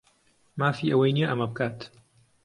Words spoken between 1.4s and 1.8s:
بکات.